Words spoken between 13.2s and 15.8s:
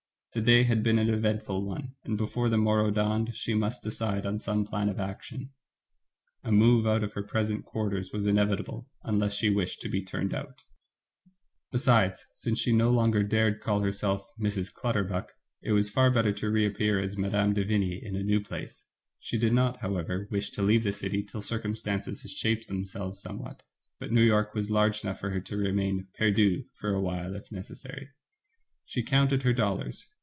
dared call herself Mrs. Clutterbuck, it